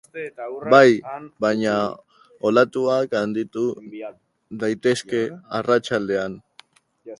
[0.73, 0.85] Bai,
[1.45, 1.73] baina
[2.51, 3.67] olatuak handitu
[4.65, 5.23] daitezke
[5.61, 6.43] arratsaldean.